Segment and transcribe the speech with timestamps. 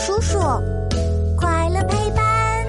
[0.00, 0.38] 叔叔，
[1.36, 2.66] 快乐陪伴。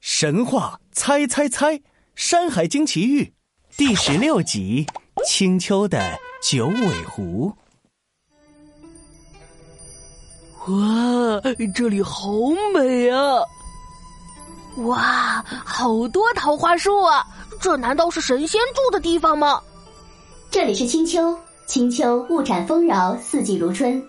[0.00, 1.78] 神话猜猜猜，
[2.14, 3.24] 《山海经奇遇》
[3.74, 4.86] 第十六集：
[5.24, 5.98] 青丘的
[6.42, 7.50] 九尾狐。
[10.66, 11.40] 哇，
[11.74, 12.28] 这里好
[12.74, 13.42] 美啊！
[14.84, 17.26] 哇，好多桃花树啊！
[17.62, 19.62] 这难道是神仙住的地方吗？
[20.50, 21.34] 这里是青丘，
[21.66, 24.06] 青丘物产丰饶，四季如春。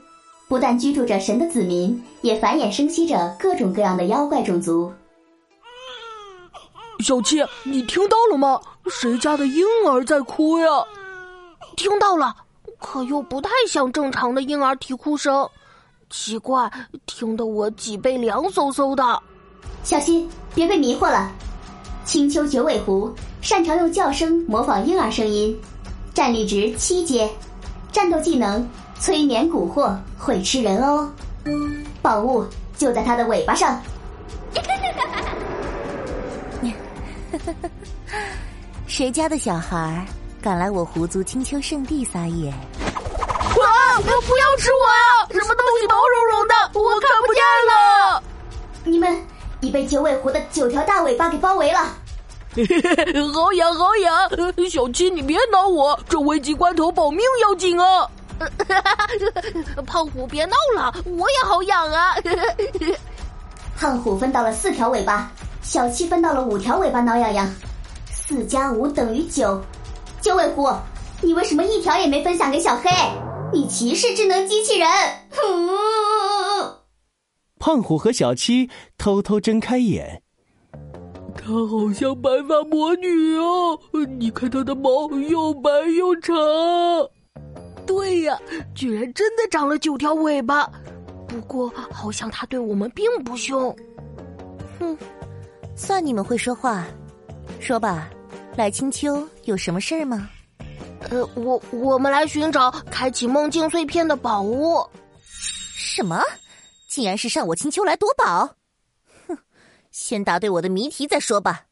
[0.48, 4.92] 不但居住着神的子民，也繁衍生息着各种各样的妖怪种族。
[7.00, 8.60] 小七，你听到了吗？
[8.90, 10.66] 谁家的婴儿在哭呀？
[11.76, 12.34] 听到了，
[12.80, 15.48] 可又不太像正常的婴儿啼哭声。
[16.10, 16.72] 奇怪，
[17.06, 19.22] 听得我脊背凉飕飕的。
[19.84, 21.30] 小心，别被迷惑了。
[22.06, 25.60] 青丘九尾狐擅长用叫声模仿婴儿声音，
[26.14, 27.30] 战力值七阶，
[27.92, 28.68] 战斗技能。
[29.00, 31.08] 催眠蛊惑会吃人哦，
[32.02, 32.44] 宝物
[32.76, 33.80] 就在它的尾巴上。
[38.88, 40.04] 谁家的小孩
[40.42, 42.50] 敢来我狐族青丘圣地撒野？
[42.50, 42.56] 啊！
[44.02, 45.30] 不要吃我啊！
[45.30, 48.24] 什么东西毛茸茸的，我看不见了。
[48.84, 49.16] 你们
[49.60, 51.82] 已被九尾狐的九条大尾巴给包围了。
[53.34, 54.30] 好痒好痒！
[54.70, 58.10] 小七，你别挠我，这危急关头保命要紧啊！
[59.86, 62.16] 胖虎，别闹了，我也好痒啊！
[63.78, 67.48] 胖虎分到了四条尾巴，小七分到了五条尾巴，挠痒痒。
[68.12, 69.62] 四加五等于九，
[70.22, 70.70] 九尾狐，
[71.22, 72.90] 你为什么一条也没分享给小黑？
[73.54, 74.90] 你歧视智能机器人！
[77.60, 80.22] 胖虎和小七偷偷睁开眼，
[81.38, 83.80] 她好像白发魔女哦！
[84.20, 86.36] 你看她的毛又白又长。
[87.86, 88.38] 对呀，
[88.76, 90.70] 居然真的长了九条尾巴。
[91.28, 93.74] 不过好像它对我们并不凶。
[94.80, 94.98] 哼，
[95.76, 96.86] 算你们会说话。
[97.60, 98.10] 说吧，
[98.56, 100.30] 来青丘有什么事儿吗？
[101.10, 104.86] 呃，我我们来寻找开启梦境碎片的宝物。
[105.22, 106.22] 什么？
[106.90, 108.50] 竟然是上我青丘来夺宝？
[110.00, 111.64] 先答对我的谜题再说吧。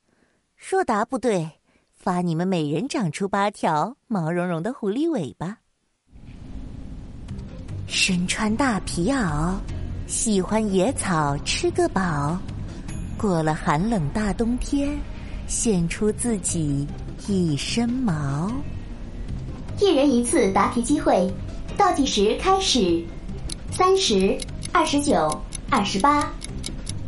[0.58, 1.48] 若答不对，
[1.94, 5.60] 罚你们每人长出八条毛茸茸的狐狸尾巴。
[7.86, 9.54] 身穿大皮袄，
[10.08, 12.36] 喜欢野草吃个饱，
[13.16, 15.00] 过了寒冷大冬天，
[15.46, 16.88] 现出自己
[17.28, 18.52] 一身毛。
[19.80, 21.32] 一人一次答题机会，
[21.78, 23.06] 倒计时开始，
[23.72, 24.36] 三十、
[24.74, 25.30] 二十九、
[25.70, 26.28] 二十八。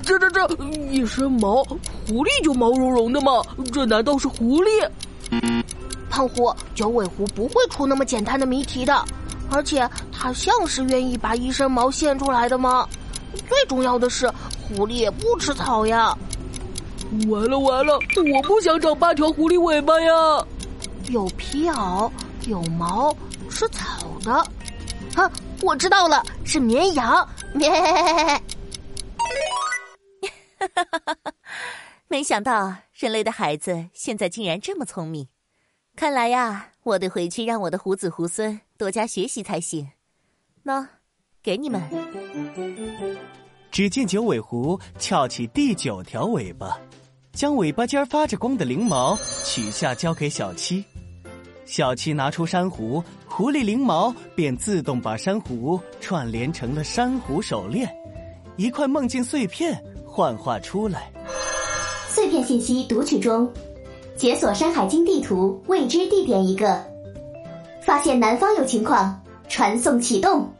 [0.08, 0.48] 这这这
[0.90, 3.42] 一身毛，狐狸就毛茸茸的吗？
[3.74, 4.90] 这难道是狐狸？
[6.10, 9.04] 胖虎，九尾狐不会出那么简单的谜题的。
[9.52, 12.88] 而且它像是愿意把一身毛献出来的吗？
[13.50, 14.32] 最重要的是，
[14.62, 16.18] 狐狸也不吃草呀！
[17.30, 18.00] 完了完了，
[18.34, 20.12] 我不想长八条狐狸尾巴呀！
[21.10, 22.10] 有皮袄，
[22.48, 23.14] 有毛，
[23.50, 24.34] 吃草的。
[25.22, 25.30] 啊，
[25.62, 27.28] 我知道了，是绵羊！
[27.54, 27.70] 咩！
[30.74, 31.34] 哈哈哈哈！
[32.08, 35.28] 没想到人类的孩子现在竟然这么聪明，
[35.96, 38.60] 看来呀，我得回去让我的胡子虎孙。
[38.78, 39.90] 多加学习才行。
[40.64, 40.88] 喏，
[41.42, 41.82] 给你们。
[43.72, 46.80] 只见九尾狐翘起第九条尾巴，
[47.32, 50.86] 将尾巴尖发着光的翎毛取下，交给小七。
[51.66, 57.94] 小七拿出珊瑚，狐狸翎毛便自动把珊瑚串联成了珊瑚手链。
[58.56, 59.84] 一块梦境碎片
[60.18, 61.12] 幻化出来。
[62.10, 63.48] 碎片信息读取中，
[64.16, 66.84] 解锁《山海经》地图，未知地点一个。
[67.84, 70.52] 发现南方有情况，传送启动。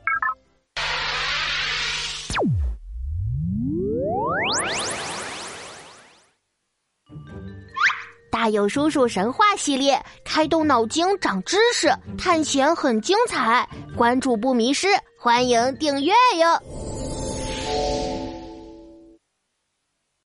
[8.32, 14.88] 大有叔叔神话系列，开动脑筋长知识，探险很精彩，关注不迷失，
[15.20, 16.87] 欢迎订阅哟。